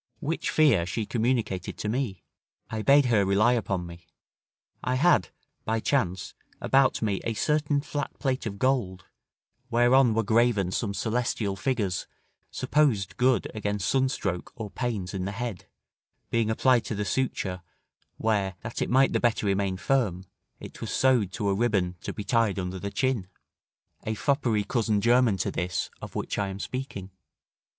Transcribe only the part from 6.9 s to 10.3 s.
me a certain flat plate of gold, whereon were